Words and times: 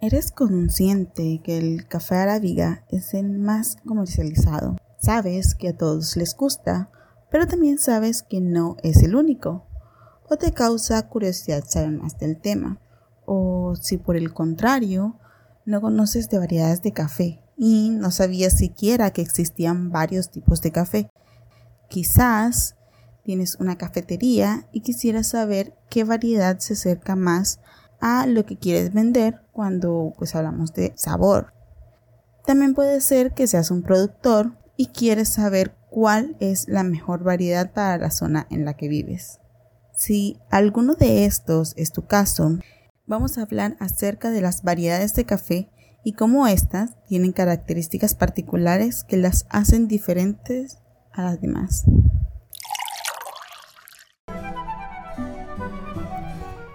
¿Eres 0.00 0.30
consciente 0.30 1.40
que 1.42 1.58
el 1.58 1.88
café 1.88 2.14
arábiga 2.14 2.84
es 2.88 3.14
el 3.14 3.36
más 3.40 3.78
comercializado? 3.84 4.76
Sabes 5.00 5.56
que 5.56 5.70
a 5.70 5.76
todos 5.76 6.16
les 6.16 6.36
gusta, 6.36 6.88
pero 7.32 7.48
también 7.48 7.78
sabes 7.78 8.22
que 8.22 8.40
no 8.40 8.76
es 8.84 9.02
el 9.02 9.16
único. 9.16 9.66
O 10.30 10.36
te 10.36 10.52
causa 10.52 11.08
curiosidad 11.08 11.64
saber 11.66 11.90
más 11.90 12.16
del 12.16 12.40
tema. 12.40 12.80
O 13.26 13.74
si 13.74 13.96
por 13.96 14.16
el 14.16 14.32
contrario, 14.32 15.18
no 15.64 15.80
conoces 15.80 16.28
de 16.28 16.38
variedades 16.38 16.80
de 16.82 16.92
café 16.92 17.40
y 17.56 17.90
no 17.90 18.12
sabías 18.12 18.56
siquiera 18.56 19.10
que 19.10 19.22
existían 19.22 19.90
varios 19.90 20.30
tipos 20.30 20.62
de 20.62 20.70
café. 20.70 21.10
Quizás 21.88 22.76
tienes 23.24 23.56
una 23.56 23.76
cafetería 23.76 24.68
y 24.70 24.82
quisieras 24.82 25.26
saber 25.26 25.74
qué 25.90 26.04
variedad 26.04 26.60
se 26.60 26.74
acerca 26.74 27.16
más 27.16 27.58
a 27.58 27.87
lo 28.00 28.46
que 28.46 28.56
quieres 28.56 28.92
vender 28.92 29.42
cuando 29.52 30.12
pues 30.16 30.34
hablamos 30.34 30.72
de 30.72 30.92
sabor. 30.96 31.52
También 32.46 32.74
puede 32.74 33.00
ser 33.00 33.34
que 33.34 33.46
seas 33.46 33.70
un 33.70 33.82
productor 33.82 34.56
y 34.76 34.86
quieres 34.86 35.28
saber 35.28 35.74
cuál 35.90 36.36
es 36.40 36.68
la 36.68 36.82
mejor 36.82 37.24
variedad 37.24 37.72
para 37.72 37.98
la 37.98 38.10
zona 38.10 38.46
en 38.50 38.64
la 38.64 38.74
que 38.74 38.88
vives. 38.88 39.40
Si 39.94 40.38
alguno 40.50 40.94
de 40.94 41.24
estos 41.24 41.74
es 41.76 41.92
tu 41.92 42.06
caso, 42.06 42.58
vamos 43.06 43.36
a 43.36 43.42
hablar 43.42 43.76
acerca 43.80 44.30
de 44.30 44.40
las 44.40 44.62
variedades 44.62 45.14
de 45.14 45.24
café 45.24 45.70
y 46.04 46.12
cómo 46.12 46.46
éstas 46.46 46.92
tienen 47.08 47.32
características 47.32 48.14
particulares 48.14 49.02
que 49.02 49.16
las 49.16 49.46
hacen 49.50 49.88
diferentes 49.88 50.78
a 51.12 51.24
las 51.24 51.40
demás. 51.40 51.84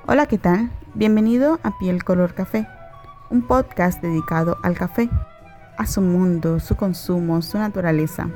Hola, 0.05 0.25
¿qué 0.27 0.37
tal? 0.37 0.82
Bienvenido 0.95 1.59
a 1.63 1.75
Piel 1.79 2.03
Color 2.03 2.35
Café, 2.35 2.67
un 3.31 3.41
podcast 3.41 3.99
dedicado 3.99 4.59
al 4.61 4.77
café, 4.77 5.09
a 5.75 5.87
su 5.87 6.01
mundo, 6.01 6.59
su 6.59 6.75
consumo, 6.75 7.41
su 7.41 7.57
naturaleza. 7.57 8.29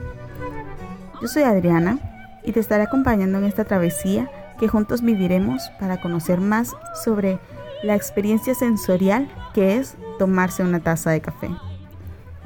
Yo 1.22 1.28
soy 1.28 1.44
Adriana 1.44 2.00
y 2.44 2.54
te 2.54 2.60
estaré 2.60 2.82
acompañando 2.82 3.38
en 3.38 3.44
esta 3.44 3.64
travesía 3.64 4.32
que 4.60 4.68
juntos 4.68 5.04
viviremos 5.04 5.70
para 5.80 6.02
conocer 6.02 6.42
más 6.42 6.76
sobre 7.04 7.38
la 7.84 7.94
experiencia 7.94 8.56
sensorial 8.56 9.30
que 9.54 9.78
es 9.78 9.96
tomarse 10.18 10.64
una 10.64 10.80
taza 10.80 11.12
de 11.12 11.22
café. 11.22 11.52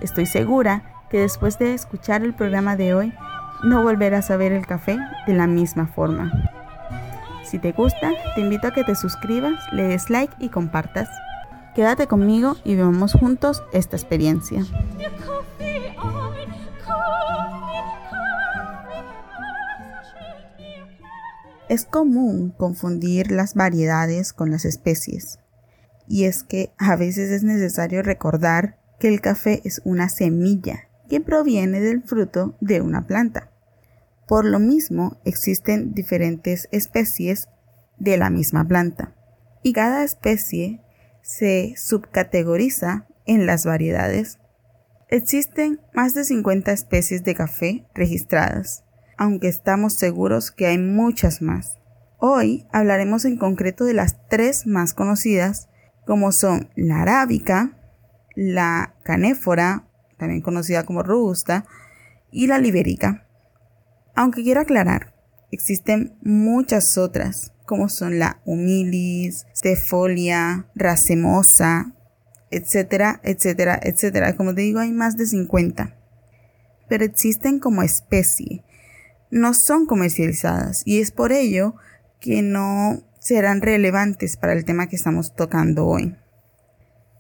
Estoy 0.02 0.26
segura 0.26 1.06
que 1.10 1.20
después 1.20 1.58
de 1.58 1.74
escuchar 1.74 2.22
el 2.24 2.34
programa 2.34 2.76
de 2.76 2.94
hoy, 2.94 3.14
no 3.64 3.82
volverás 3.82 4.30
a 4.30 4.36
ver 4.36 4.52
el 4.52 4.68
café 4.68 5.00
de 5.26 5.34
la 5.34 5.48
misma 5.48 5.88
forma. 5.88 6.51
Si 7.52 7.60
te 7.60 7.74
gusta, 7.74 8.14
te 8.34 8.40
invito 8.40 8.68
a 8.68 8.72
que 8.72 8.86
te 8.86 8.96
suscribas, 8.96 9.62
le 9.74 9.84
des 9.84 10.10
like 10.10 10.34
y 10.40 10.48
compartas. 10.48 11.10
Quédate 11.76 12.08
conmigo 12.08 12.56
y 12.64 12.76
vivamos 12.76 13.12
juntos 13.12 13.62
esta 13.74 13.98
experiencia. 13.98 14.64
Es 21.68 21.84
común 21.84 22.54
confundir 22.58 23.32
las 23.32 23.54
variedades 23.54 24.32
con 24.32 24.50
las 24.50 24.64
especies. 24.64 25.40
Y 26.08 26.24
es 26.24 26.44
que 26.44 26.72
a 26.78 26.96
veces 26.96 27.32
es 27.32 27.44
necesario 27.44 28.02
recordar 28.02 28.78
que 28.98 29.10
el 29.10 29.20
café 29.20 29.62
es 29.66 29.82
una 29.84 30.08
semilla 30.08 30.88
que 31.10 31.20
proviene 31.20 31.82
del 31.82 32.02
fruto 32.02 32.56
de 32.62 32.80
una 32.80 33.08
planta. 33.08 33.51
Por 34.32 34.46
lo 34.46 34.60
mismo, 34.60 35.20
existen 35.26 35.94
diferentes 35.94 36.70
especies 36.72 37.50
de 37.98 38.16
la 38.16 38.30
misma 38.30 38.66
planta 38.66 39.14
y 39.62 39.74
cada 39.74 40.06
especie 40.06 40.80
se 41.22 41.74
subcategoriza 41.76 43.08
en 43.26 43.46
las 43.46 43.66
variedades. 43.66 44.40
Existen 45.10 45.82
más 45.94 46.14
de 46.14 46.24
50 46.24 46.72
especies 46.72 47.26
de 47.26 47.36
café 47.36 47.86
registradas, 47.94 48.86
aunque 49.18 49.50
estamos 49.50 49.96
seguros 49.96 50.52
que 50.52 50.68
hay 50.68 50.78
muchas 50.78 51.42
más. 51.42 51.80
Hoy 52.18 52.66
hablaremos 52.72 53.26
en 53.26 53.36
concreto 53.36 53.84
de 53.84 53.96
las 53.96 54.30
tres 54.30 54.66
más 54.66 54.94
conocidas, 54.94 55.68
como 56.06 56.32
son 56.32 56.70
la 56.78 57.02
arábica, 57.02 57.78
la 58.38 58.96
canéfora, 59.04 59.90
también 60.18 60.40
conocida 60.40 60.86
como 60.86 61.04
robusta, 61.04 61.66
y 62.32 62.48
la 62.48 62.60
libérica. 62.60 63.28
Aunque 64.16 64.44
quiero 64.44 64.62
aclarar, 64.62 65.14
existen 65.52 66.14
muchas 66.22 66.98
otras, 66.98 67.54
como 67.66 67.88
son 67.88 68.20
la 68.20 68.42
humilis, 68.46 69.46
stefolia, 69.56 70.68
racemosa, 70.76 71.94
etcétera, 72.50 73.22
etcétera, 73.24 73.80
etcétera. 73.82 74.36
Como 74.36 74.54
te 74.54 74.62
digo, 74.62 74.80
hay 74.80 74.92
más 74.92 75.16
de 75.16 75.26
50. 75.26 75.96
Pero 76.90 77.06
existen 77.06 77.60
como 77.60 77.84
especie. 77.84 78.66
No 79.30 79.54
son 79.54 79.86
comercializadas 79.86 80.82
y 80.86 81.00
es 81.00 81.12
por 81.12 81.32
ello 81.32 81.76
que 82.20 82.42
no 82.42 83.02
serán 83.20 83.62
relevantes 83.62 84.36
para 84.36 84.54
el 84.54 84.66
tema 84.66 84.88
que 84.88 84.98
estamos 84.98 85.34
tocando 85.36 85.88
hoy. 85.88 86.18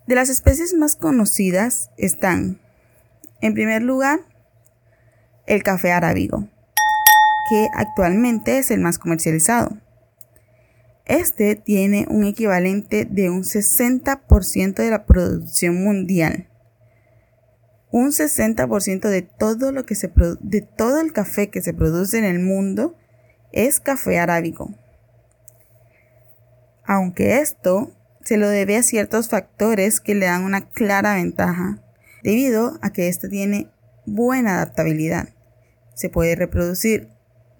De 0.07 0.15
las 0.15 0.27
especies 0.27 0.73
más 0.73 0.97
conocidas 0.97 1.89
están, 1.95 2.59
en 3.39 3.53
primer 3.53 3.81
lugar, 3.81 4.19
el 5.47 5.63
café 5.63 5.93
arábigo 5.93 6.49
que 7.51 7.69
actualmente 7.73 8.59
es 8.59 8.71
el 8.71 8.79
más 8.79 8.97
comercializado. 8.97 9.77
Este 11.05 11.57
tiene 11.57 12.05
un 12.09 12.23
equivalente 12.23 13.03
de 13.03 13.29
un 13.29 13.43
60% 13.43 14.75
de 14.75 14.89
la 14.89 15.05
producción 15.05 15.83
mundial. 15.83 16.47
Un 17.91 18.11
60% 18.11 19.01
de 19.01 19.21
todo 19.23 19.73
lo 19.73 19.85
que 19.85 19.95
se 19.95 20.09
de 20.39 20.61
todo 20.61 21.01
el 21.01 21.11
café 21.11 21.49
que 21.49 21.61
se 21.61 21.73
produce 21.73 22.17
en 22.19 22.23
el 22.23 22.39
mundo 22.39 22.95
es 23.51 23.81
café 23.81 24.17
arábico. 24.17 24.73
Aunque 26.85 27.39
esto 27.39 27.91
se 28.23 28.37
lo 28.37 28.47
debe 28.47 28.77
a 28.77 28.83
ciertos 28.83 29.27
factores 29.27 29.99
que 29.99 30.15
le 30.15 30.27
dan 30.27 30.45
una 30.45 30.69
clara 30.69 31.15
ventaja, 31.15 31.83
debido 32.23 32.79
a 32.81 32.93
que 32.93 33.09
este 33.09 33.27
tiene 33.27 33.69
buena 34.05 34.55
adaptabilidad. 34.55 35.27
Se 35.95 36.07
puede 36.07 36.37
reproducir 36.37 37.10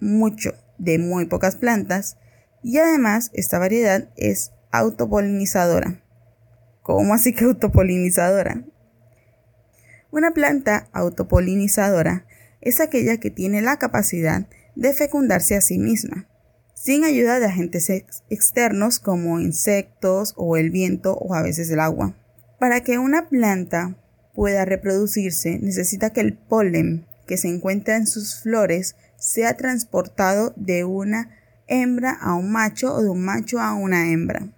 mucho 0.02 0.52
de 0.78 0.98
muy 0.98 1.26
pocas 1.26 1.56
plantas 1.56 2.18
y 2.62 2.78
además 2.78 3.30
esta 3.32 3.58
variedad 3.58 4.08
es 4.16 4.52
autopolinizadora. 4.72 6.02
¿Cómo 6.82 7.14
así 7.14 7.32
que 7.32 7.44
autopolinizadora? 7.44 8.64
Una 10.10 10.32
planta 10.32 10.88
autopolinizadora 10.92 12.26
es 12.60 12.80
aquella 12.80 13.18
que 13.18 13.30
tiene 13.30 13.62
la 13.62 13.78
capacidad 13.78 14.46
de 14.74 14.92
fecundarse 14.92 15.56
a 15.56 15.60
sí 15.60 15.78
misma, 15.78 16.28
sin 16.74 17.04
ayuda 17.04 17.38
de 17.38 17.46
agentes 17.46 17.88
externos 18.28 18.98
como 18.98 19.40
insectos 19.40 20.34
o 20.36 20.56
el 20.56 20.70
viento 20.70 21.14
o 21.14 21.34
a 21.34 21.42
veces 21.42 21.70
el 21.70 21.80
agua. 21.80 22.16
Para 22.58 22.82
que 22.82 22.98
una 22.98 23.28
planta 23.28 23.96
pueda 24.34 24.64
reproducirse 24.64 25.58
necesita 25.60 26.10
que 26.10 26.20
el 26.20 26.34
polen 26.34 27.06
que 27.26 27.36
se 27.36 27.48
encuentra 27.48 27.96
en 27.96 28.06
sus 28.06 28.40
flores 28.40 28.96
sea 29.22 29.56
transportado 29.56 30.52
de 30.56 30.82
una 30.82 31.30
hembra 31.68 32.10
a 32.10 32.34
un 32.34 32.50
macho 32.50 32.92
o 32.92 33.02
de 33.02 33.08
un 33.08 33.24
macho 33.24 33.60
a 33.60 33.72
una 33.72 34.10
hembra. 34.10 34.48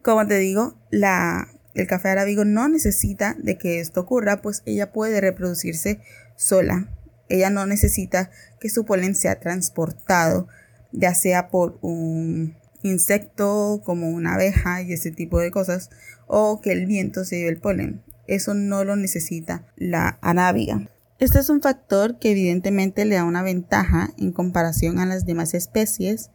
Como 0.00 0.26
te 0.26 0.38
digo, 0.38 0.78
la, 0.90 1.48
el 1.74 1.86
café 1.86 2.08
arábigo 2.08 2.46
no 2.46 2.66
necesita 2.66 3.36
de 3.38 3.58
que 3.58 3.80
esto 3.80 4.00
ocurra, 4.00 4.40
pues 4.40 4.62
ella 4.64 4.90
puede 4.90 5.20
reproducirse 5.20 6.00
sola. 6.34 6.88
Ella 7.28 7.50
no 7.50 7.66
necesita 7.66 8.30
que 8.58 8.70
su 8.70 8.86
polen 8.86 9.14
sea 9.14 9.38
transportado, 9.38 10.48
ya 10.90 11.14
sea 11.14 11.48
por 11.48 11.78
un 11.82 12.56
insecto 12.82 13.82
como 13.84 14.08
una 14.08 14.34
abeja 14.34 14.80
y 14.80 14.94
ese 14.94 15.10
tipo 15.10 15.40
de 15.40 15.50
cosas, 15.50 15.90
o 16.26 16.62
que 16.62 16.72
el 16.72 16.86
viento 16.86 17.24
se 17.24 17.36
lleve 17.36 17.50
el 17.50 17.60
polen. 17.60 18.02
Eso 18.26 18.54
no 18.54 18.82
lo 18.82 18.96
necesita 18.96 19.66
la 19.76 20.18
arábiga. 20.22 20.88
Este 21.20 21.38
es 21.38 21.48
un 21.48 21.62
factor 21.62 22.18
que 22.18 22.32
evidentemente 22.32 23.04
le 23.04 23.14
da 23.14 23.24
una 23.24 23.42
ventaja 23.42 24.10
en 24.18 24.32
comparación 24.32 24.98
a 24.98 25.06
las 25.06 25.24
demás 25.24 25.54
especies, 25.54 26.30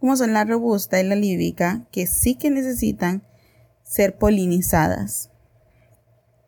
como 0.00 0.16
son 0.16 0.32
la 0.32 0.44
robusta 0.44 1.00
y 1.00 1.06
la 1.06 1.14
líbica, 1.14 1.86
que 1.92 2.08
sí 2.08 2.34
que 2.34 2.50
necesitan 2.50 3.22
ser 3.84 4.18
polinizadas. 4.18 5.30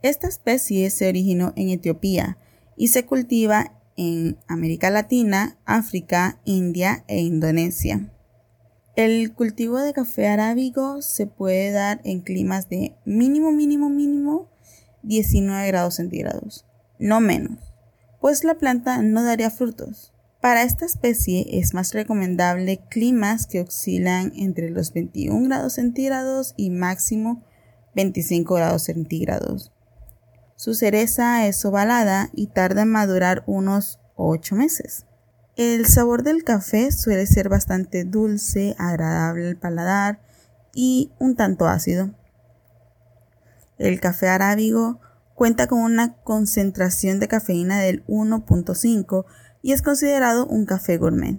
Esta 0.02 0.26
especie 0.26 0.90
se 0.90 1.08
originó 1.08 1.52
en 1.54 1.68
Etiopía 1.68 2.36
y 2.76 2.88
se 2.88 3.06
cultiva 3.06 3.80
en 3.96 4.38
América 4.48 4.90
Latina, 4.90 5.56
África, 5.64 6.40
India 6.44 7.04
e 7.06 7.20
Indonesia. 7.20 8.12
El 8.96 9.32
cultivo 9.32 9.78
de 9.78 9.92
café 9.92 10.26
arábigo 10.26 11.00
se 11.00 11.26
puede 11.26 11.70
dar 11.70 12.00
en 12.02 12.22
climas 12.22 12.68
de 12.68 12.96
mínimo, 13.04 13.52
mínimo, 13.52 13.88
mínimo 13.88 14.50
19 15.04 15.68
grados 15.68 15.94
centígrados, 15.94 16.66
no 16.98 17.20
menos 17.20 17.67
pues 18.20 18.44
la 18.44 18.54
planta 18.54 19.02
no 19.02 19.22
daría 19.22 19.50
frutos. 19.50 20.12
Para 20.40 20.62
esta 20.62 20.84
especie 20.86 21.58
es 21.58 21.74
más 21.74 21.92
recomendable 21.92 22.80
climas 22.88 23.46
que 23.46 23.60
oscilan 23.60 24.32
entre 24.36 24.70
los 24.70 24.92
21 24.92 25.48
grados 25.48 25.74
centígrados 25.74 26.54
y 26.56 26.70
máximo 26.70 27.44
25 27.96 28.54
grados 28.54 28.84
centígrados. 28.84 29.72
Su 30.54 30.74
cereza 30.74 31.46
es 31.46 31.64
ovalada 31.64 32.30
y 32.32 32.48
tarda 32.48 32.82
en 32.82 32.90
madurar 32.90 33.42
unos 33.46 33.98
8 34.16 34.54
meses. 34.54 35.06
El 35.56 35.86
sabor 35.86 36.22
del 36.22 36.44
café 36.44 36.92
suele 36.92 37.26
ser 37.26 37.48
bastante 37.48 38.04
dulce, 38.04 38.76
agradable 38.78 39.48
al 39.48 39.56
paladar 39.56 40.20
y 40.72 41.10
un 41.18 41.34
tanto 41.34 41.66
ácido. 41.66 42.14
El 43.78 44.00
café 44.00 44.28
arábigo 44.28 45.00
cuenta 45.38 45.68
con 45.68 45.78
una 45.78 46.14
concentración 46.24 47.20
de 47.20 47.28
cafeína 47.28 47.78
del 47.78 48.04
1.5 48.06 49.24
y 49.62 49.70
es 49.70 49.82
considerado 49.82 50.46
un 50.46 50.66
café 50.66 50.98
gourmet. 50.98 51.38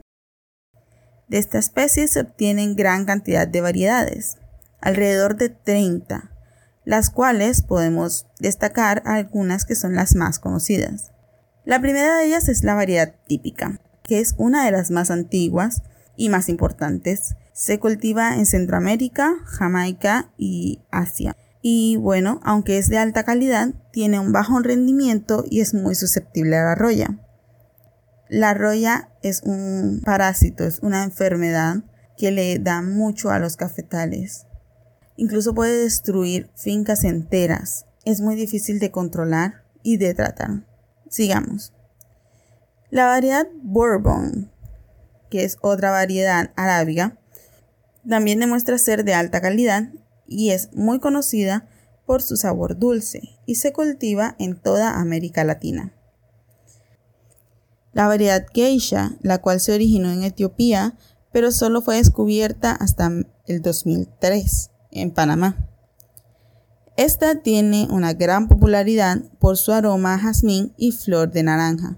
De 1.27 1.37
esta 1.37 1.59
especie 1.59 2.07
se 2.07 2.21
obtienen 2.21 2.77
gran 2.77 3.03
cantidad 3.03 3.45
de 3.45 3.59
variedades, 3.59 4.37
alrededor 4.79 5.35
de 5.35 5.49
30, 5.49 6.31
las 6.85 7.09
cuales 7.09 7.61
podemos 7.61 8.25
destacar 8.39 9.03
algunas 9.05 9.65
que 9.65 9.75
son 9.75 9.95
las 9.95 10.15
más 10.15 10.39
conocidas. 10.39 11.11
La 11.65 11.81
primera 11.81 12.19
de 12.19 12.25
ellas 12.25 12.47
es 12.47 12.63
la 12.63 12.75
variedad 12.75 13.13
típica, 13.27 13.81
que 14.01 14.21
es 14.21 14.33
una 14.37 14.63
de 14.63 14.71
las 14.71 14.91
más 14.91 15.11
antiguas 15.11 15.81
y 16.15 16.29
más 16.29 16.47
importantes. 16.47 17.35
Se 17.51 17.79
cultiva 17.79 18.35
en 18.35 18.45
Centroamérica, 18.45 19.35
Jamaica 19.43 20.31
y 20.37 20.79
Asia. 20.89 21.35
Y 21.61 21.97
bueno, 21.97 22.39
aunque 22.43 22.77
es 22.77 22.89
de 22.89 22.97
alta 22.97 23.23
calidad, 23.23 23.73
tiene 23.91 24.19
un 24.19 24.31
bajo 24.31 24.59
rendimiento 24.59 25.43
y 25.49 25.61
es 25.61 25.73
muy 25.73 25.95
susceptible 25.95 26.57
a 26.57 26.63
la 26.63 26.75
roya. 26.75 27.19
La 28.29 28.53
roya 28.53 29.09
es 29.23 29.41
un 29.43 30.01
parásito, 30.05 30.63
es 30.63 30.79
una 30.79 31.03
enfermedad 31.03 31.83
que 32.17 32.31
le 32.31 32.59
da 32.59 32.81
mucho 32.81 33.31
a 33.31 33.39
los 33.39 33.57
cafetales. 33.57 34.45
Incluso 35.15 35.53
puede 35.53 35.83
destruir 35.83 36.49
fincas 36.55 37.03
enteras. 37.03 37.85
Es 38.05 38.21
muy 38.21 38.35
difícil 38.35 38.79
de 38.79 38.91
controlar 38.91 39.65
y 39.83 39.97
de 39.97 40.13
tratar. 40.13 40.65
Sigamos. 41.09 41.73
La 42.89 43.05
variedad 43.05 43.47
Bourbon, 43.61 44.51
que 45.29 45.43
es 45.43 45.57
otra 45.61 45.91
variedad 45.91 46.51
arábiga, 46.55 47.17
también 48.07 48.39
demuestra 48.39 48.77
ser 48.77 49.03
de 49.03 49.13
alta 49.13 49.41
calidad 49.41 49.89
y 50.29 50.51
es 50.51 50.69
muy 50.73 50.99
conocida 50.99 51.67
por 52.05 52.21
su 52.21 52.37
sabor 52.37 52.77
dulce 52.79 53.21
y 53.45 53.55
se 53.55 53.73
cultiva 53.73 54.35
en 54.39 54.59
toda 54.59 54.99
América 54.99 55.43
Latina. 55.43 55.93
La 57.93 58.07
variedad 58.07 58.45
Geisha, 58.53 59.17
la 59.21 59.39
cual 59.39 59.59
se 59.59 59.73
originó 59.73 60.11
en 60.11 60.23
Etiopía, 60.23 60.95
pero 61.31 61.51
solo 61.51 61.81
fue 61.81 61.97
descubierta 61.97 62.71
hasta 62.71 63.11
el 63.45 63.61
2003 63.61 64.71
en 64.91 65.11
Panamá. 65.11 65.69
Esta 66.97 67.41
tiene 67.41 67.87
una 67.89 68.13
gran 68.13 68.47
popularidad 68.47 69.21
por 69.39 69.57
su 69.57 69.71
aroma 69.71 70.15
a 70.15 70.19
jazmín 70.19 70.73
y 70.77 70.91
flor 70.91 71.31
de 71.31 71.43
naranja. 71.43 71.97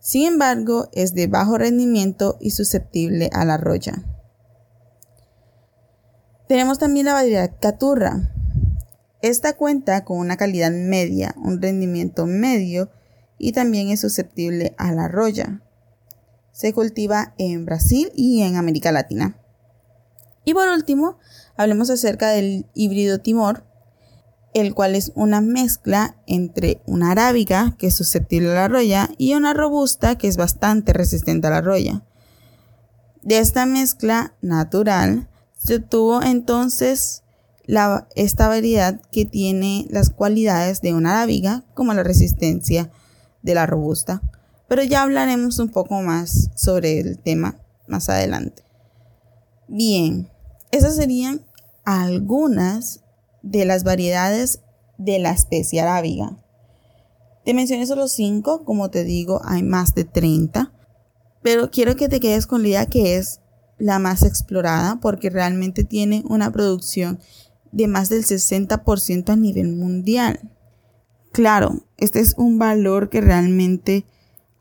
Sin 0.00 0.26
embargo, 0.26 0.88
es 0.92 1.14
de 1.14 1.26
bajo 1.26 1.58
rendimiento 1.58 2.36
y 2.40 2.50
susceptible 2.50 3.30
a 3.32 3.44
la 3.44 3.56
roya. 3.56 4.02
Tenemos 6.52 6.78
también 6.78 7.06
la 7.06 7.14
variedad 7.14 7.50
Caturra. 7.62 8.30
Esta 9.22 9.54
cuenta 9.54 10.04
con 10.04 10.18
una 10.18 10.36
calidad 10.36 10.70
media, 10.70 11.34
un 11.42 11.62
rendimiento 11.62 12.26
medio 12.26 12.90
y 13.38 13.52
también 13.52 13.88
es 13.88 14.02
susceptible 14.02 14.74
a 14.76 14.92
la 14.92 15.08
roya. 15.08 15.62
Se 16.52 16.74
cultiva 16.74 17.32
en 17.38 17.64
Brasil 17.64 18.12
y 18.14 18.42
en 18.42 18.56
América 18.56 18.92
Latina. 18.92 19.38
Y 20.44 20.52
por 20.52 20.68
último, 20.68 21.16
hablemos 21.56 21.88
acerca 21.88 22.28
del 22.28 22.66
híbrido 22.74 23.18
Timor, 23.18 23.64
el 24.52 24.74
cual 24.74 24.94
es 24.94 25.10
una 25.14 25.40
mezcla 25.40 26.18
entre 26.26 26.82
una 26.84 27.12
arábiga, 27.12 27.76
que 27.78 27.86
es 27.86 27.96
susceptible 27.96 28.50
a 28.50 28.54
la 28.56 28.68
roya, 28.68 29.08
y 29.16 29.32
una 29.32 29.54
robusta, 29.54 30.18
que 30.18 30.28
es 30.28 30.36
bastante 30.36 30.92
resistente 30.92 31.46
a 31.46 31.50
la 31.50 31.62
roya. 31.62 32.04
De 33.22 33.38
esta 33.38 33.64
mezcla 33.64 34.34
natural 34.42 35.30
se 35.62 35.76
obtuvo 35.76 36.22
entonces 36.22 37.22
esta 38.16 38.48
variedad 38.48 39.00
que 39.12 39.24
tiene 39.24 39.86
las 39.90 40.10
cualidades 40.10 40.80
de 40.80 40.94
una 40.94 41.12
arábiga, 41.12 41.64
como 41.74 41.94
la 41.94 42.02
resistencia 42.02 42.90
de 43.42 43.54
la 43.54 43.66
robusta. 43.66 44.22
Pero 44.68 44.82
ya 44.82 45.02
hablaremos 45.02 45.58
un 45.58 45.68
poco 45.68 46.02
más 46.02 46.50
sobre 46.56 46.98
el 46.98 47.18
tema 47.18 47.60
más 47.86 48.08
adelante. 48.08 48.64
Bien, 49.68 50.28
esas 50.72 50.96
serían 50.96 51.44
algunas 51.84 53.04
de 53.42 53.64
las 53.64 53.84
variedades 53.84 54.60
de 54.98 55.18
la 55.18 55.30
especie 55.30 55.80
arábiga. 55.80 56.36
Te 57.44 57.54
mencioné 57.54 57.86
solo 57.86 58.08
5, 58.08 58.64
como 58.64 58.90
te 58.90 59.04
digo, 59.04 59.40
hay 59.44 59.62
más 59.62 59.94
de 59.94 60.04
30, 60.04 60.72
pero 61.42 61.70
quiero 61.70 61.96
que 61.96 62.08
te 62.08 62.20
quedes 62.20 62.46
con 62.46 62.62
la 62.62 62.68
idea 62.68 62.86
que 62.86 63.16
es 63.16 63.40
la 63.82 63.98
más 63.98 64.22
explorada 64.22 65.00
porque 65.00 65.28
realmente 65.28 65.82
tiene 65.82 66.22
una 66.28 66.52
producción 66.52 67.18
de 67.72 67.88
más 67.88 68.08
del 68.08 68.24
60% 68.24 69.30
a 69.30 69.36
nivel 69.36 69.72
mundial. 69.74 70.52
Claro, 71.32 71.84
este 71.96 72.20
es 72.20 72.34
un 72.36 72.60
valor 72.60 73.08
que 73.08 73.20
realmente 73.20 74.06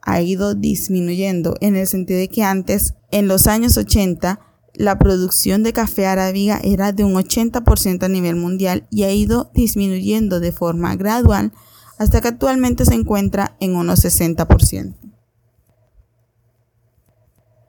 ha 0.02 0.22
ido 0.22 0.56
disminuyendo 0.56 1.56
en 1.62 1.76
el 1.76 1.86
sentido 1.86 2.20
de 2.20 2.30
que 2.30 2.44
antes, 2.44 2.96
en 3.12 3.28
los 3.28 3.46
años 3.46 3.78
80, 3.78 4.40
la 4.74 4.98
producción 4.98 5.62
de 5.62 5.74
café 5.74 6.08
arábiga 6.08 6.60
era 6.64 6.92
de 6.92 7.04
un 7.04 7.14
80% 7.14 8.04
a 8.04 8.08
nivel 8.08 8.38
mundial 8.38 8.88
y 8.90 9.04
ha 9.04 9.12
ido 9.12 9.52
disminuyendo 9.54 10.40
de 10.40 10.52
forma 10.52 10.96
gradual 10.96 11.52
hasta 12.00 12.22
que 12.22 12.30
actualmente 12.30 12.86
se 12.86 12.96
encuentra 12.96 13.56
en 13.60 13.76
unos 13.76 14.04
60%. 14.04 14.96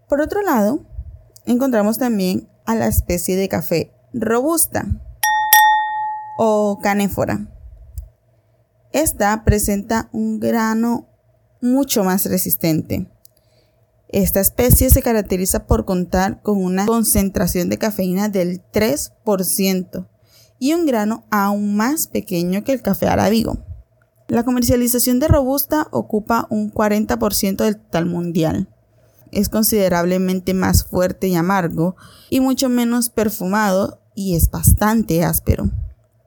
Por 0.08 0.22
otro 0.22 0.40
lado, 0.40 0.86
encontramos 1.46 1.98
también 1.98 2.48
a 2.66 2.74
la 2.74 2.86
especie 2.86 3.36
de 3.36 3.48
café 3.48 3.92
robusta 4.12 4.86
o 6.38 6.78
canéfora. 6.82 7.48
Esta 8.92 9.44
presenta 9.44 10.08
un 10.12 10.38
grano 10.38 11.08
mucho 11.60 12.04
más 12.04 12.26
resistente 12.26 13.08
esta 14.12 14.40
especie 14.40 14.90
se 14.90 15.02
caracteriza 15.02 15.66
por 15.66 15.86
contar 15.86 16.42
con 16.42 16.62
una 16.62 16.84
concentración 16.84 17.70
de 17.70 17.78
cafeína 17.78 18.28
del 18.28 18.62
3% 18.70 20.06
y 20.58 20.74
un 20.74 20.84
grano 20.84 21.24
aún 21.30 21.76
más 21.76 22.08
pequeño 22.08 22.62
que 22.62 22.72
el 22.72 22.82
café 22.82 23.08
arábigo. 23.08 23.64
La 24.28 24.44
comercialización 24.44 25.18
de 25.18 25.28
Robusta 25.28 25.88
ocupa 25.90 26.46
un 26.50 26.70
40% 26.70 27.64
del 27.64 27.76
total 27.76 28.04
mundial. 28.04 28.68
Es 29.32 29.48
considerablemente 29.48 30.54
más 30.54 30.84
fuerte 30.84 31.26
y 31.26 31.34
amargo 31.34 31.96
y 32.30 32.40
mucho 32.40 32.68
menos 32.68 33.08
perfumado 33.08 34.00
y 34.14 34.36
es 34.36 34.50
bastante 34.50 35.24
áspero. 35.24 35.70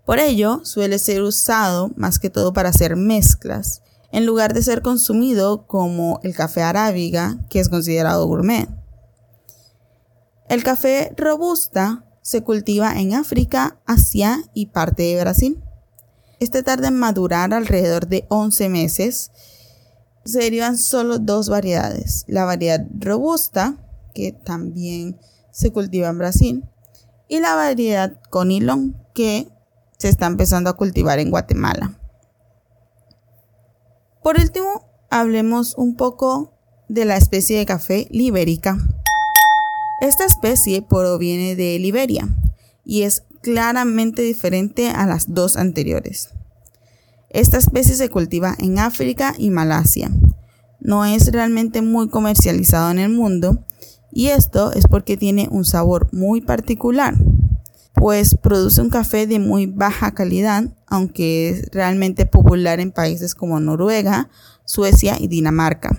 Por 0.06 0.20
ello, 0.20 0.62
suele 0.64 1.00
ser 1.00 1.22
usado 1.22 1.92
más 1.96 2.20
que 2.20 2.30
todo 2.30 2.52
para 2.52 2.70
hacer 2.70 2.96
mezclas 2.98 3.82
en 4.12 4.26
lugar 4.26 4.54
de 4.54 4.64
ser 4.64 4.82
consumido 4.82 5.68
como 5.68 6.20
el 6.24 6.34
café 6.34 6.62
arábiga, 6.62 7.38
que 7.50 7.60
es 7.60 7.70
considerado 7.70 8.26
gourmet. 8.28 8.70
El 10.48 10.64
café 10.64 11.12
robusta 11.18 12.06
se 12.22 12.42
cultiva 12.42 12.94
en 13.00 13.14
África, 13.14 13.78
Asia 13.86 14.42
y 14.54 14.68
parte 14.68 15.04
de 15.04 15.20
Brasil. 15.20 15.62
Este 16.40 16.64
tarda 16.64 16.88
en 16.88 16.98
madurar 16.98 17.54
alrededor 17.54 18.08
de 18.08 18.26
11 18.30 18.70
meses. 18.70 19.32
Se 20.26 20.40
derivan 20.40 20.78
solo 20.78 21.20
dos 21.20 21.50
variedades, 21.50 22.26
la 22.28 22.46
variedad 22.46 22.86
robusta, 23.00 23.78
que 24.14 24.32
también 24.32 25.20
se 25.52 25.72
cultiva 25.72 26.10
en 26.10 26.18
Brasil, 26.18 26.64
y 27.28 27.40
la 27.40 27.56
variedad 27.56 28.20
conilón, 28.30 28.98
que 29.14 29.48
se 29.98 30.10
está 30.10 30.26
empezando 30.26 30.70
a 30.70 30.78
cultivar 30.78 31.20
en 31.20 31.30
Guatemala. 31.30 31.98
Por 34.24 34.40
último, 34.40 34.90
hablemos 35.10 35.76
un 35.78 35.96
poco 35.96 36.54
de 36.90 37.06
la 37.06 37.18
especie 37.18 37.58
de 37.58 37.66
café 37.66 38.08
libérica. 38.10 38.78
Esta 40.02 40.26
especie 40.26 40.82
proviene 40.82 41.56
de 41.56 41.80
Liberia 41.80 42.28
y 42.84 43.04
es 43.04 43.24
claramente 43.42 44.22
diferente 44.22 44.90
a 44.90 45.06
las 45.06 45.34
dos 45.34 45.58
anteriores. 45.58 46.30
Esta 47.36 47.58
especie 47.58 47.96
se 47.96 48.10
cultiva 48.10 48.56
en 48.60 48.80
África 48.80 49.36
y 49.38 49.50
Malasia. 49.50 50.10
No 50.80 51.06
es 51.06 51.32
realmente 51.32 51.82
muy 51.82 52.10
comercializado 52.10 52.92
en 52.92 53.00
el 53.00 53.10
mundo 53.10 53.64
y 54.12 54.28
esto 54.28 54.72
es 54.74 54.88
porque 54.88 55.18
tiene 55.18 55.48
un 55.52 55.66
sabor 55.66 56.08
muy 56.12 56.42
particular 56.42 57.16
pues 57.96 58.36
produce 58.36 58.82
un 58.82 58.90
café 58.90 59.26
de 59.26 59.40
muy 59.40 59.66
baja 59.66 60.14
calidad, 60.14 60.66
aunque 60.86 61.50
es 61.50 61.72
realmente 61.72 62.26
popular 62.26 62.80
en 62.80 62.92
países 62.92 63.34
como 63.34 63.60
Noruega, 63.60 64.30
Suecia 64.66 65.16
y 65.20 65.28
Dinamarca. 65.28 65.96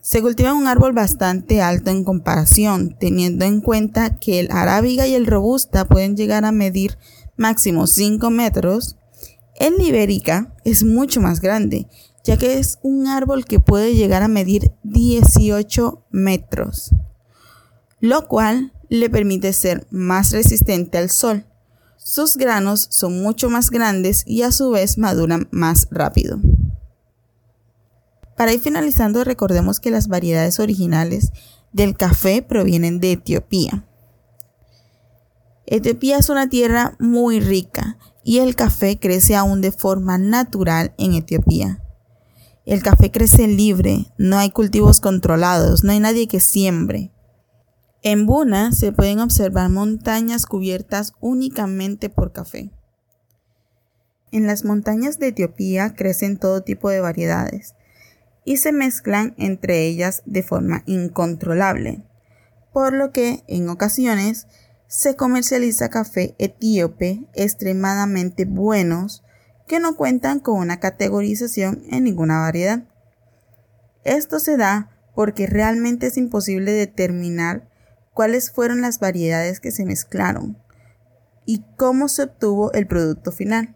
Se 0.00 0.20
cultiva 0.20 0.52
un 0.52 0.66
árbol 0.66 0.92
bastante 0.92 1.62
alto 1.62 1.90
en 1.90 2.04
comparación, 2.04 2.96
teniendo 2.98 3.44
en 3.44 3.60
cuenta 3.60 4.18
que 4.18 4.40
el 4.40 4.50
arábiga 4.50 5.06
y 5.06 5.14
el 5.14 5.26
robusta 5.26 5.84
pueden 5.84 6.16
llegar 6.16 6.44
a 6.44 6.52
medir 6.52 6.98
máximo 7.36 7.86
5 7.86 8.28
metros, 8.30 8.96
el 9.62 9.76
libérica 9.76 10.52
es 10.64 10.82
mucho 10.82 11.20
más 11.20 11.40
grande, 11.40 11.86
ya 12.24 12.36
que 12.36 12.58
es 12.58 12.80
un 12.82 13.06
árbol 13.06 13.44
que 13.44 13.60
puede 13.60 13.94
llegar 13.94 14.24
a 14.24 14.28
medir 14.28 14.72
18 14.82 16.04
metros, 16.10 16.90
lo 18.00 18.26
cual 18.26 18.72
le 18.88 19.08
permite 19.08 19.52
ser 19.52 19.86
más 19.90 20.32
resistente 20.32 20.98
al 20.98 21.10
sol. 21.10 21.46
Sus 21.96 22.36
granos 22.36 22.88
son 22.90 23.22
mucho 23.22 23.50
más 23.50 23.70
grandes 23.70 24.24
y 24.26 24.42
a 24.42 24.50
su 24.50 24.72
vez 24.72 24.98
maduran 24.98 25.46
más 25.52 25.86
rápido. 25.92 26.40
Para 28.36 28.52
ir 28.52 28.58
finalizando, 28.58 29.22
recordemos 29.22 29.78
que 29.78 29.92
las 29.92 30.08
variedades 30.08 30.58
originales 30.58 31.30
del 31.72 31.96
café 31.96 32.42
provienen 32.42 32.98
de 32.98 33.12
Etiopía. 33.12 33.86
Etiopía 35.66 36.18
es 36.18 36.28
una 36.30 36.48
tierra 36.48 36.96
muy 36.98 37.38
rica 37.38 37.96
y 38.24 38.38
el 38.38 38.54
café 38.54 38.98
crece 38.98 39.34
aún 39.34 39.60
de 39.60 39.72
forma 39.72 40.18
natural 40.18 40.94
en 40.98 41.14
Etiopía. 41.14 41.82
El 42.64 42.82
café 42.82 43.10
crece 43.10 43.48
libre, 43.48 44.06
no 44.18 44.38
hay 44.38 44.50
cultivos 44.50 45.00
controlados, 45.00 45.82
no 45.82 45.92
hay 45.92 46.00
nadie 46.00 46.28
que 46.28 46.40
siembre. 46.40 47.10
En 48.02 48.26
Buna 48.26 48.72
se 48.72 48.92
pueden 48.92 49.20
observar 49.20 49.68
montañas 49.68 50.46
cubiertas 50.46 51.12
únicamente 51.20 52.08
por 52.08 52.32
café. 52.32 52.70
En 54.30 54.46
las 54.46 54.64
montañas 54.64 55.18
de 55.18 55.28
Etiopía 55.28 55.94
crecen 55.94 56.38
todo 56.38 56.62
tipo 56.62 56.88
de 56.88 57.00
variedades 57.00 57.74
y 58.44 58.56
se 58.56 58.72
mezclan 58.72 59.34
entre 59.38 59.86
ellas 59.86 60.22
de 60.24 60.42
forma 60.42 60.82
incontrolable, 60.86 62.02
por 62.72 62.92
lo 62.92 63.12
que 63.12 63.44
en 63.46 63.68
ocasiones 63.68 64.46
se 64.92 65.16
comercializa 65.16 65.88
café 65.88 66.34
etíope 66.36 67.24
extremadamente 67.32 68.44
buenos 68.44 69.24
que 69.66 69.80
no 69.80 69.96
cuentan 69.96 70.38
con 70.38 70.58
una 70.58 70.80
categorización 70.80 71.82
en 71.88 72.04
ninguna 72.04 72.40
variedad. 72.40 72.84
Esto 74.04 74.38
se 74.38 74.58
da 74.58 74.90
porque 75.14 75.46
realmente 75.46 76.08
es 76.08 76.18
imposible 76.18 76.72
determinar 76.72 77.70
cuáles 78.12 78.50
fueron 78.50 78.82
las 78.82 79.00
variedades 79.00 79.60
que 79.60 79.70
se 79.70 79.86
mezclaron 79.86 80.58
y 81.46 81.64
cómo 81.78 82.08
se 82.08 82.24
obtuvo 82.24 82.70
el 82.74 82.86
producto 82.86 83.32
final, 83.32 83.74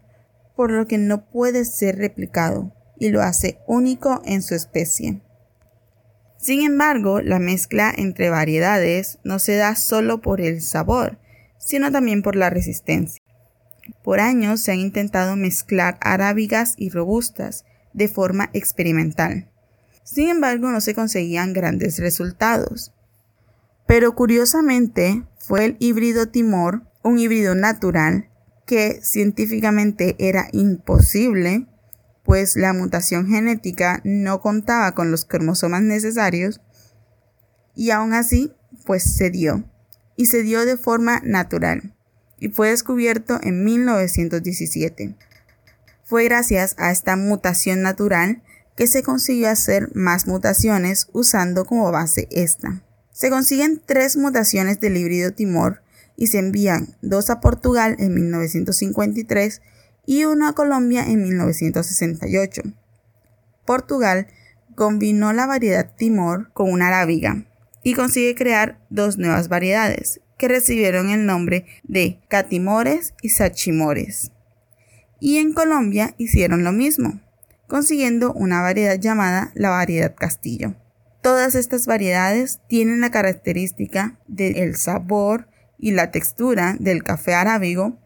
por 0.55 0.69
lo 0.69 0.85
que 0.85 0.99
no 0.99 1.31
puede 1.31 1.65
ser 1.65 1.97
replicado 1.97 2.75
y 2.99 3.09
lo 3.09 3.23
hace 3.23 3.57
único 3.65 4.21
en 4.23 4.43
su 4.43 4.53
especie. 4.53 5.23
Sin 6.37 6.61
embargo, 6.61 7.21
la 7.21 7.39
mezcla 7.39 7.93
entre 7.95 8.29
variedades 8.29 9.19
no 9.23 9.39
se 9.39 9.55
da 9.55 9.75
solo 9.75 10.21
por 10.21 10.39
el 10.39 10.61
sabor, 10.61 11.17
sino 11.57 11.91
también 11.91 12.21
por 12.21 12.35
la 12.35 12.49
resistencia. 12.49 13.21
Por 14.03 14.19
años 14.19 14.61
se 14.61 14.71
han 14.71 14.79
intentado 14.79 15.35
mezclar 15.35 15.97
arábigas 16.01 16.75
y 16.77 16.89
robustas 16.89 17.65
de 17.93 18.07
forma 18.07 18.49
experimental. 18.53 19.49
Sin 20.03 20.29
embargo, 20.29 20.69
no 20.69 20.79
se 20.79 20.93
conseguían 20.93 21.53
grandes 21.53 21.99
resultados. 21.99 22.93
Pero 23.87 24.15
curiosamente, 24.15 25.23
fue 25.37 25.65
el 25.65 25.77
híbrido 25.79 26.27
Timor, 26.27 26.83
un 27.03 27.19
híbrido 27.19 27.55
natural, 27.55 28.29
que 28.65 28.99
científicamente 29.01 30.15
era 30.19 30.49
imposible 30.51 31.65
pues 32.27 32.57
la 32.57 32.73
mutación 32.73 33.25
genética 33.29 34.01
no 34.03 34.41
contaba 34.41 34.91
con 34.91 35.11
los 35.11 35.23
cromosomas 35.23 35.81
necesarios 35.81 36.59
y 37.73 37.91
aún 37.91 38.13
así, 38.13 38.53
pues 38.85 39.15
se 39.15 39.29
dio. 39.29 39.63
Y 40.17 40.25
se 40.25 40.43
dio 40.43 40.65
de 40.65 40.75
forma 40.75 41.21
natural 41.23 41.95
y 42.37 42.49
fue 42.49 42.71
descubierto 42.71 43.39
en 43.41 43.63
1917. 43.63 45.15
Fue 46.03 46.25
gracias 46.25 46.75
a 46.77 46.91
esta 46.91 47.15
mutación 47.15 47.81
natural 47.81 48.43
que 48.75 48.87
se 48.87 49.03
consiguió 49.03 49.49
hacer 49.49 49.95
más 49.95 50.27
mutaciones 50.27 51.07
usando 51.13 51.63
como 51.63 51.93
base 51.93 52.27
esta. 52.29 52.83
Se 53.13 53.29
consiguen 53.29 53.81
tres 53.85 54.17
mutaciones 54.17 54.81
del 54.81 54.97
híbrido 54.97 55.31
Timor 55.31 55.81
y 56.17 56.27
se 56.27 56.39
envían 56.39 56.97
dos 57.01 57.29
a 57.29 57.39
Portugal 57.39 57.95
en 57.99 58.13
1953 58.13 59.61
y 60.07 60.23
uno 60.23 60.47
a 60.47 60.53
Colombia 60.53 61.03
en 61.05 61.21
1968. 61.21 62.63
Portugal 63.65 64.27
combinó 64.73 65.33
la 65.33 65.45
variedad 65.45 65.93
Timor 65.95 66.51
con 66.53 66.71
una 66.71 66.87
arábiga 66.87 67.45
y 67.83 67.93
consigue 67.93 68.33
crear 68.33 68.79
dos 68.89 69.17
nuevas 69.17 69.49
variedades 69.49 70.21
que 70.37 70.47
recibieron 70.47 71.09
el 71.09 71.25
nombre 71.25 71.65
de 71.83 72.19
catimores 72.29 73.13
y 73.21 73.29
sachimores. 73.29 74.31
Y 75.19 75.37
en 75.37 75.53
Colombia 75.53 76.15
hicieron 76.17 76.63
lo 76.63 76.71
mismo, 76.71 77.19
consiguiendo 77.67 78.33
una 78.33 78.61
variedad 78.61 78.97
llamada 78.99 79.51
la 79.55 79.69
variedad 79.69 80.15
Castillo. 80.15 80.75
Todas 81.21 81.55
estas 81.55 81.85
variedades 81.85 82.61
tienen 82.69 83.01
la 83.01 83.11
característica 83.11 84.17
del 84.27 84.77
sabor 84.77 85.49
y 85.77 85.91
la 85.91 86.11
textura 86.11 86.77
del 86.79 87.03
café 87.03 87.33
arábigo 87.33 87.97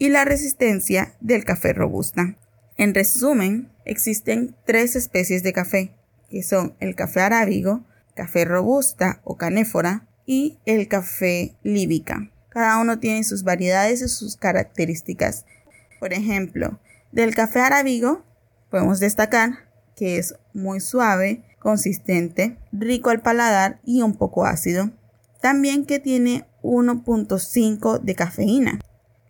y 0.00 0.08
la 0.08 0.24
resistencia 0.24 1.14
del 1.20 1.44
café 1.44 1.74
robusta. 1.74 2.34
En 2.78 2.94
resumen, 2.94 3.70
existen 3.84 4.56
tres 4.64 4.96
especies 4.96 5.42
de 5.42 5.52
café, 5.52 5.92
que 6.30 6.42
son 6.42 6.74
el 6.80 6.94
café 6.94 7.20
arábigo, 7.20 7.84
café 8.14 8.46
robusta 8.46 9.20
o 9.24 9.36
canéfora 9.36 10.08
y 10.24 10.58
el 10.64 10.88
café 10.88 11.54
líbica. 11.62 12.30
Cada 12.48 12.80
uno 12.80 12.98
tiene 12.98 13.24
sus 13.24 13.44
variedades 13.44 14.00
y 14.00 14.08
sus 14.08 14.38
características. 14.38 15.44
Por 16.00 16.14
ejemplo, 16.14 16.80
del 17.12 17.34
café 17.34 17.60
arábigo 17.60 18.24
podemos 18.70 19.00
destacar 19.00 19.68
que 19.96 20.16
es 20.16 20.34
muy 20.54 20.80
suave, 20.80 21.44
consistente, 21.58 22.56
rico 22.72 23.10
al 23.10 23.20
paladar 23.20 23.80
y 23.84 24.00
un 24.00 24.16
poco 24.16 24.46
ácido. 24.46 24.92
También 25.42 25.84
que 25.84 25.98
tiene 25.98 26.46
1.5 26.62 28.00
de 28.00 28.14
cafeína 28.14 28.80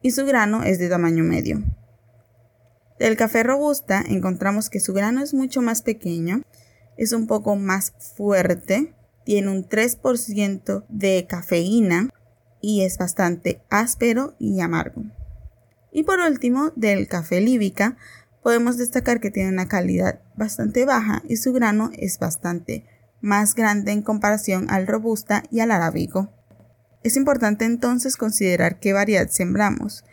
y 0.03 0.11
su 0.13 0.25
grano 0.27 0.63
es 0.63 0.79
de 0.79 0.89
tamaño 0.89 1.25
medio. 1.25 1.63
Del 2.99 3.17
café 3.17 3.43
robusta 3.43 4.05
encontramos 4.07 4.69
que 4.69 4.81
su 4.81 4.93
grano 4.93 5.23
es 5.23 5.33
mucho 5.33 5.63
más 5.63 5.83
pequeño, 5.83 6.43
es 6.97 7.13
un 7.13 7.27
poco 7.27 7.57
más 7.57 7.95
fuerte, 8.17 8.95
tiene 9.25 9.51
un 9.51 9.67
3% 9.67 10.85
de 10.89 11.27
cafeína 11.27 12.11
y 12.61 12.83
es 12.83 12.99
bastante 12.99 13.63
áspero 13.71 14.35
y 14.39 14.61
amargo. 14.61 15.05
Y 15.93 16.03
por 16.03 16.21
último, 16.21 16.73
del 16.77 17.09
café 17.09 17.41
líbica 17.41 17.97
podemos 18.43 18.77
destacar 18.77 19.21
que 19.21 19.31
tiene 19.31 19.49
una 19.49 19.69
calidad 19.69 20.21
bastante 20.37 20.85
baja 20.85 21.23
y 21.29 21.37
su 21.37 21.53
grano 21.53 21.91
es 21.95 22.19
bastante 22.19 22.85
más 23.21 23.55
grande 23.55 23.93
en 23.93 24.03
comparación 24.03 24.71
al 24.71 24.87
robusta 24.87 25.43
y 25.51 25.61
al 25.61 25.71
arábigo. 25.71 26.33
Es 27.03 27.17
importante 27.17 27.65
entonces 27.65 28.17
considerar 28.17 28.79
qué 28.79 28.93
variedad 28.93 29.29
sembramos, 29.29 30.05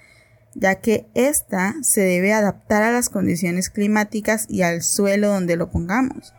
ya 0.55 0.75
que 0.75 1.07
ésta 1.13 1.75
se 1.81 2.01
debe 2.01 2.33
adaptar 2.33 2.83
a 2.83 2.91
las 2.91 3.09
condiciones 3.09 3.69
climáticas 3.69 4.45
y 4.47 4.61
al 4.61 4.81
suelo 4.81 5.29
donde 5.29 5.57
lo 5.57 5.69
pongamos. 5.69 6.33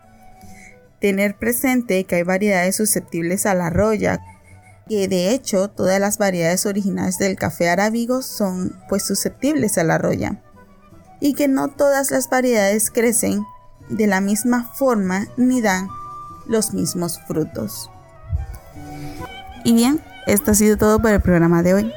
Tener 1.01 1.37
presente 1.37 2.03
que 2.05 2.17
hay 2.17 2.23
variedades 2.23 2.77
susceptibles 2.77 3.47
a 3.47 3.55
la 3.55 3.71
roya, 3.71 4.21
que 4.89 5.07
de 5.07 5.31
hecho 5.31 5.69
todas 5.69 6.01
las 6.01 6.17
variedades 6.17 6.65
originales 6.65 7.19
del 7.19 7.37
café 7.37 7.69
arábigo 7.69 8.23
son 8.23 8.75
pues 8.89 9.05
susceptibles 9.05 9.77
a 9.77 9.85
la 9.85 9.99
roya 9.99 10.43
y 11.21 11.35
que 11.35 11.47
no 11.47 11.69
todas 11.69 12.11
las 12.11 12.31
variedades 12.31 12.91
crecen 12.91 13.45
de 13.91 14.07
la 14.07 14.21
misma 14.21 14.65
forma 14.75 15.27
ni 15.37 15.61
dan 15.61 15.89
los 16.47 16.73
mismos 16.73 17.21
frutos. 17.27 17.91
Y 19.65 19.75
bien, 19.75 20.01
esto 20.29 20.51
ha 20.51 20.55
sido 20.55 20.77
todo 20.77 21.01
por 21.01 21.11
el 21.11 21.21
programa 21.23 21.63
de 21.63 21.75
hoy. 21.75 21.93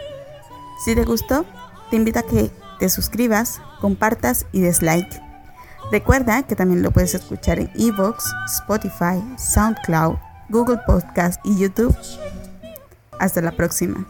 Si 0.86 0.96
te 0.96 1.04
gustó, 1.04 1.46
te 1.90 1.98
invito 1.98 2.20
a 2.20 2.24
que 2.24 2.50
te 2.80 2.88
suscribas, 2.88 3.62
compartas 3.82 4.46
y 4.54 4.62
des 4.62 4.82
like. 4.82 5.22
Recuerda 5.92 6.44
que 6.44 6.56
también 6.56 6.82
lo 6.82 6.92
puedes 6.92 7.14
escuchar 7.14 7.60
en 7.60 7.70
Evox, 7.76 8.24
Spotify, 8.46 9.22
SoundCloud, 9.38 10.16
Google 10.50 10.80
Podcast 10.88 11.42
y 11.44 11.58
YouTube. 11.58 11.96
Hasta 13.20 13.42
la 13.42 13.52
próxima. 13.52 14.06